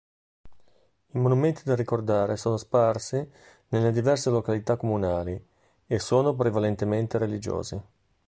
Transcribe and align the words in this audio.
I 1.11 1.19
monumenti 1.19 1.61
da 1.63 1.75
ricordare 1.75 2.35
sono 2.35 2.57
sparsi 2.57 3.23
nelle 3.67 3.91
diverse 3.91 4.31
località 4.31 4.75
comunali 4.75 5.39
e 5.85 5.99
sono 5.99 6.33
prevalentemente 6.33 7.19
religiosi. 7.19 7.79